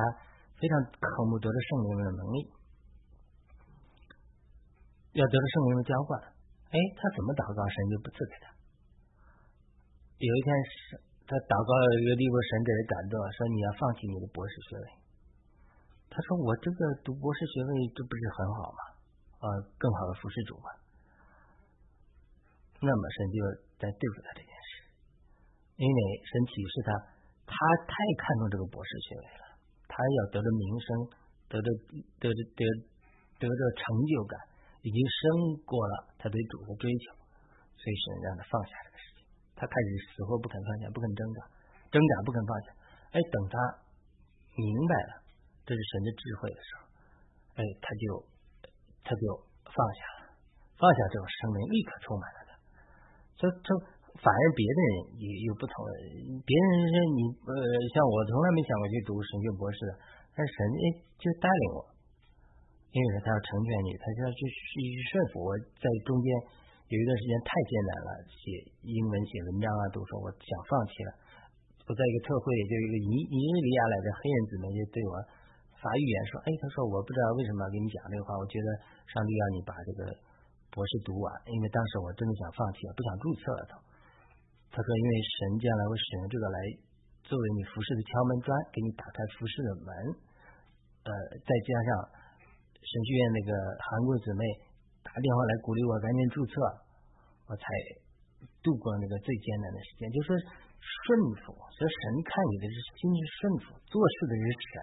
[0.60, 2.38] 非常渴慕得着圣灵的能力，
[5.16, 6.20] 要得到圣灵的浇灌。
[6.68, 8.52] 哎，他怎么祷告，神就不赐给他。
[10.20, 10.48] 有一天，
[11.24, 14.86] 他祷告一个地步，神给他感动，说你要放弃你的博士学位。
[16.12, 18.80] 他说：“我这个读博士学位，这不是很好吗？
[19.40, 19.48] 呃，
[19.80, 20.68] 更好的服侍主吗？”
[22.84, 23.36] 那么神就
[23.80, 24.70] 在对付他这件事，
[25.80, 27.15] 因为神启示他。
[27.46, 27.54] 他
[27.86, 29.46] 太看重这个博士学位了，
[29.86, 30.88] 他要得到名声，
[31.46, 31.66] 得到
[32.18, 32.62] 得得得
[33.38, 34.34] 得到成就感，
[34.82, 35.22] 已经胜
[35.62, 37.14] 过了他对主的追求，
[37.78, 39.22] 所以神让他放下这个事情。
[39.54, 41.38] 他开始死活不肯放下，不肯挣扎，
[41.94, 42.68] 挣扎不肯放下。
[43.14, 43.54] 哎，等他
[44.58, 45.22] 明白了
[45.64, 46.82] 这是神的智慧的时候，
[47.56, 48.04] 哎，他就
[49.06, 49.22] 他就
[49.70, 50.34] 放下了，
[50.74, 52.50] 放下之后，生命立刻充满了他。
[53.38, 53.95] 这这。
[54.16, 55.74] 反而别的人也有不同，
[56.42, 57.52] 别人是你呃，
[57.92, 59.78] 像我从来没想过去读神学博士，
[60.32, 60.84] 但是神哎
[61.20, 61.84] 就带领我，
[62.92, 64.72] 因为他要成全你，他就要去去
[65.12, 65.44] 顺服。
[65.44, 66.26] 我在中间
[66.88, 68.40] 有一段时间太艰难了，写
[68.88, 71.10] 英文写文章啊，都说我想放弃了。
[71.84, 75.14] 我在一个特会，就一个尼尼日利亚来的黑人姊妹就对我
[75.76, 78.68] 发预言说，哎，他说我不知道为什么给你讲这个话，我觉得
[79.12, 80.10] 上帝要你把这个
[80.72, 83.74] 博士读完，因为当时我真的想放弃了，不想注册了都。
[84.70, 86.58] 他说：“因为神将来会使用这个来
[87.24, 89.88] 作为你服饰的敲门砖，给你打开服饰的门。
[91.08, 91.88] 呃，再加上
[92.76, 93.50] 神学院那个
[93.80, 94.42] 韩国姊妹
[95.00, 96.52] 打电话来鼓励我赶紧注册，
[97.48, 97.64] 我才
[98.60, 100.12] 度过那个最艰难的时间。
[100.12, 100.28] 就是
[100.76, 101.06] 顺
[101.40, 104.76] 服，所以神看你的是心是顺服，做事的是神。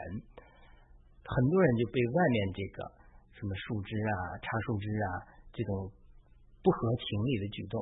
[1.21, 2.77] 很多人就被外面这个
[3.37, 5.07] 什么树枝啊、插树枝啊
[5.53, 5.85] 这种
[6.65, 7.77] 不合情理的举动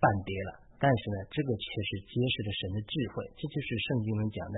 [0.00, 4.56] 绊跌了。”但是呢，这个却是揭示了神的智慧，这就是圣经中讲的，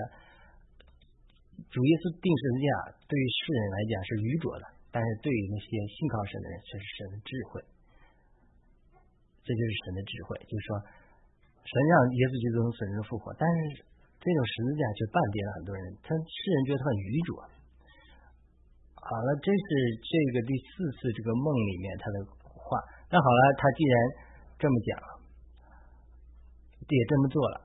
[1.72, 2.68] 主耶稣定十字架
[3.08, 7.64] 对于世人来讲是愚拙的，但是对于那些信靠神的人却是神的智慧。
[9.40, 10.70] 这就是神的智慧，就是说，
[11.64, 13.80] 神让耶稣基督从死人中复活，但是
[14.20, 17.32] 这种十字架却绊跌了很多人，他世人觉得他很愚拙。
[19.00, 19.68] 好了，这是
[20.04, 22.76] 这个第四次这个梦里面他的话。
[23.08, 23.94] 那好了，他既然
[24.60, 25.19] 这么讲。
[26.88, 27.56] 也这么做了，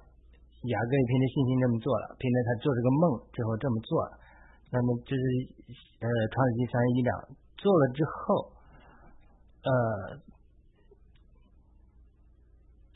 [0.68, 4.12] 雅各也凭着信心这么做了，凭着他做这个梦之后这么做了，
[4.74, 5.24] 那么就是
[6.04, 7.10] 呃创世纪三十一章
[7.58, 8.54] 做了之后，
[9.66, 9.74] 呃，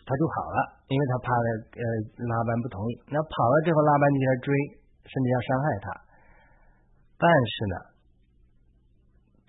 [0.06, 1.84] 他就跑了，因为他怕了呃
[2.26, 4.50] 拉班不同意，那跑了之后拉班就在追，
[5.06, 5.88] 甚至要伤害他，
[7.18, 7.76] 但是呢，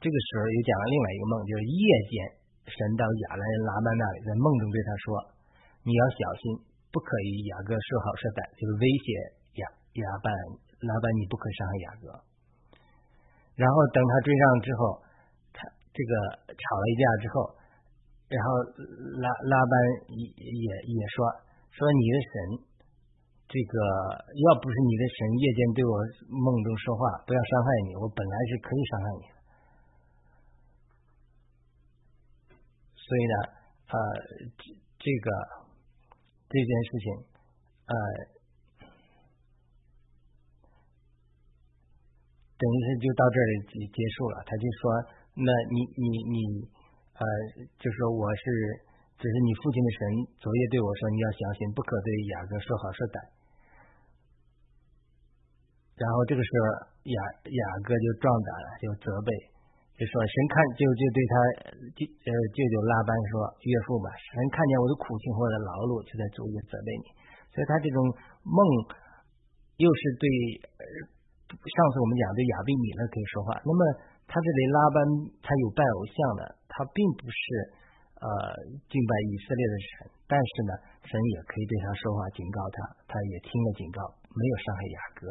[0.01, 2.13] 这个时候又讲了另外一个梦，就是夜间
[2.69, 5.05] 神到亚兰拉班那里，在梦中对他说
[5.85, 9.07] ：“你要小心。”不可以雅各说好说歹，就是威胁
[9.63, 9.65] 雅
[9.95, 10.27] 雅班
[10.83, 12.11] 拉班，你不可伤害雅各。
[13.55, 14.99] 然后等他追上之后，
[15.55, 15.63] 他
[15.95, 16.13] 这个
[16.51, 17.35] 吵了一架之后，
[18.27, 18.47] 然后
[19.23, 19.75] 拉拉班
[20.11, 21.23] 也也也说
[21.71, 22.35] 说你的神，
[23.47, 23.75] 这个
[24.27, 25.95] 要不是你的神夜间对我
[26.27, 29.35] 梦中说话，不要伤害你，我本来是可以伤害你的。
[32.99, 33.35] 所以呢，
[33.95, 33.97] 呃，
[34.59, 35.31] 这这个
[36.51, 37.07] 这件事情，
[37.87, 37.95] 呃。
[42.61, 44.93] 等于是就到这里结结束了，他就说
[45.33, 46.37] ：“那你你你，
[47.17, 47.25] 呃，
[47.81, 48.45] 就说我是，
[49.17, 50.01] 只是你父亲的神，
[50.37, 53.17] 昨夜对我说，你要小心，不可对雅各说好说歹。”
[55.97, 57.17] 然后这个时候雅
[57.49, 59.33] 雅各就壮胆了，就责备，
[60.01, 61.35] 就说：“神看就就对他
[61.93, 67.13] 舅呃舅舅拉班说，岳父吧，神看见我的苦情或者劳碌，就在逐一责备你。
[67.53, 68.01] 所以他这种
[68.49, 68.59] 梦
[69.77, 70.25] 又是对。”
[71.51, 73.83] 上次我们讲对亚比米勒可以说话，那么
[74.31, 74.99] 他这里拉班
[75.43, 77.43] 他有拜偶像的，他并不是
[78.23, 78.31] 呃
[78.87, 79.91] 敬拜以色列的神，
[80.31, 82.79] 但是呢，神也可以对他说话，警告他，
[83.11, 83.99] 他也听了警告，
[84.31, 85.27] 没有伤害雅各，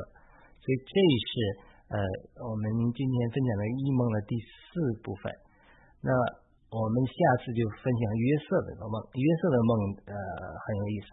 [0.60, 1.32] 所以这是
[1.90, 1.98] 呃
[2.46, 5.30] 我们今天分享的异梦的第四部分。
[6.06, 6.10] 那
[6.70, 9.72] 我们下次就分享约瑟的梦，约瑟的梦
[10.10, 11.10] 呃很有意思，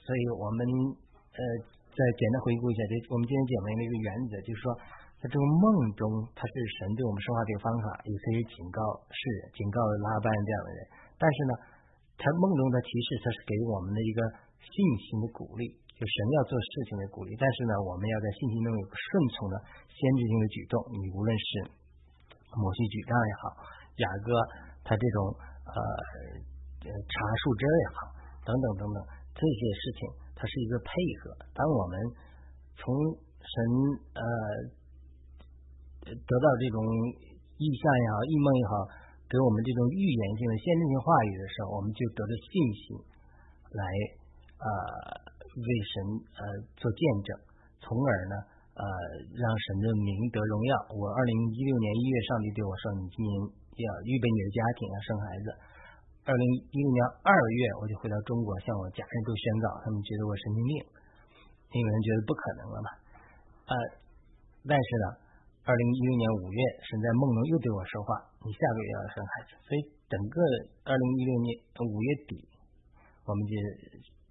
[0.00, 0.60] 所以我们
[1.36, 1.40] 呃。
[1.92, 4.72] 再简单回顾一下，这我们今天讲的那个原则，就是说，
[5.20, 8.80] 在这个梦中，他是神对我们说话这个方法，也可以警告
[9.12, 10.80] 世人，警告拉班这样的人。
[11.20, 11.52] 但是呢，
[12.16, 14.24] 他梦中的提示，他是给我们的一个
[14.56, 14.72] 信
[15.04, 15.68] 心的鼓励，
[16.02, 17.30] 就神要做事情的鼓励。
[17.38, 19.06] 但是呢，我们要在信心中有个顺
[19.38, 19.54] 从的
[19.86, 20.82] 先知性的举动。
[20.98, 21.70] 你无论是
[22.58, 23.42] 摩西举杖也好，
[24.02, 24.34] 雅各
[24.82, 25.30] 他这种
[25.70, 25.78] 呃
[26.82, 28.10] 茶树枝也好，
[28.42, 28.98] 等等等等
[29.30, 30.10] 这些事情。
[30.34, 30.90] 它是一个配
[31.22, 31.30] 合。
[31.54, 31.94] 当我们
[32.74, 32.90] 从
[33.38, 33.54] 神
[34.18, 34.22] 呃
[36.02, 36.82] 得到这种
[37.62, 38.74] 意象也好、异梦也好，
[39.30, 42.82] 给我们这种预言性的先知性话语的时候，我们就得着信心
[43.70, 43.82] 来
[44.58, 44.66] 呃
[45.58, 45.92] 为神
[46.32, 46.42] 呃
[46.80, 47.28] 做见证，
[47.84, 48.34] 从而呢
[48.72, 48.84] 呃
[49.36, 50.72] 让神的名得荣耀。
[50.96, 53.32] 我二零一六年一月，上帝对我说：“你今年
[53.76, 55.48] 要预备你的家庭，要生孩子。”
[56.24, 60.72] 二零一六年二月，我就回到中国，向我家人都宣告，他们觉得我神经病，
[61.74, 62.88] 因为人觉得不可能了嘛。
[63.66, 63.74] 呃，
[64.62, 65.06] 但是呢，
[65.66, 70.36] 二零一六年五月，神在梦中又对我说话，你下个月要生孩子，所以整个
[70.86, 71.48] 二零一六年
[71.82, 72.38] 五月底，
[73.26, 73.52] 我们就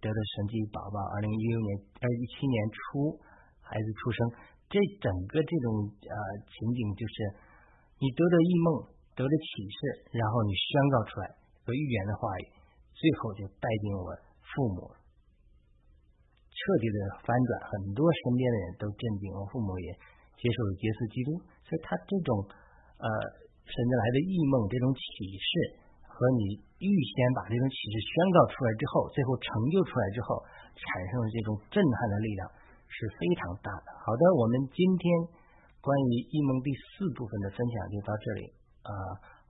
[0.01, 0.97] 得的神迹宝宝。
[1.13, 1.69] 二零一六年
[2.01, 3.15] 二一七年初，
[3.61, 4.19] 孩子出生，
[4.67, 6.17] 这整个这种呃
[6.49, 7.15] 情景就是，
[8.01, 8.67] 你得的异梦，
[9.13, 11.39] 得的启示，然后你宣告出来。
[11.61, 12.45] 和预言的话语，
[12.89, 14.09] 最后就带进我
[14.41, 14.89] 父母，
[16.49, 19.93] 彻底的翻转，很多身边的人都震惊，我父母也
[20.41, 21.37] 接受了耶稣基督。
[21.61, 22.33] 所以，他这种
[22.97, 23.07] 呃，
[23.61, 25.05] 甚至来的异梦，这种启
[25.37, 25.80] 示，
[26.21, 30.37] 和你预先把这种启示宣告出来之后，最后成就出来之后，
[30.77, 32.45] 产生的这种震撼的力量
[32.85, 33.89] 是非常大的。
[34.05, 35.01] 好的，我们今天
[35.81, 38.53] 关于异梦第四部分的分享就到这里
[38.85, 38.93] 啊。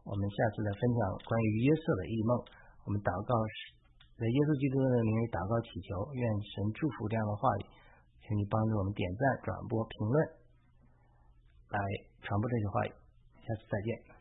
[0.08, 2.40] 我们下次再分享关于约瑟的异梦。
[2.88, 3.36] 我们祷告，
[4.16, 6.24] 在耶稣基督的名里祷告祈求，愿
[6.56, 7.64] 神祝福这样的话语，
[8.24, 10.16] 请你帮助我们点赞、转播、评论，
[11.68, 11.78] 来
[12.24, 12.92] 传播这些话语。
[13.44, 14.21] 下次再见。